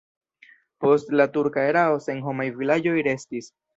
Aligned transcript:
Post 0.85 1.13
la 1.21 1.27
turka 1.35 1.65
erao 1.73 1.99
senhomaj 2.07 2.49
vilaĝoj 2.63 2.97
restis. 3.11 3.53